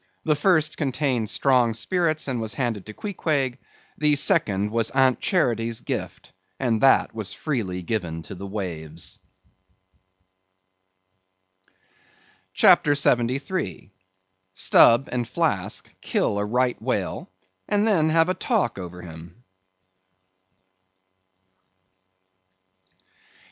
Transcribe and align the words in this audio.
The 0.23 0.35
first 0.35 0.77
contained 0.77 1.29
strong 1.29 1.75
spirits, 1.75 2.27
and 2.27 2.41
was 2.41 2.55
handed 2.55 2.87
to 2.87 2.93
Queequeg; 2.95 3.59
the 3.99 4.15
second 4.15 4.71
was 4.71 4.89
Aunt 4.89 5.19
Charity's 5.19 5.81
gift, 5.81 6.31
and 6.59 6.81
that 6.81 7.13
was 7.13 7.33
freely 7.33 7.83
given 7.83 8.23
to 8.23 8.33
the 8.33 8.47
waves. 8.47 9.19
CHAPTER 12.55 12.95
73. 12.95 13.91
Stubb 14.55 15.07
and 15.11 15.27
Flask 15.27 15.87
kill 16.01 16.39
a 16.39 16.45
Right 16.45 16.81
Whale; 16.81 17.29
and 17.67 17.87
Then 17.87 18.09
Have 18.09 18.29
a 18.29 18.33
Talk 18.33 18.79
over 18.79 19.03
Him. 19.03 19.43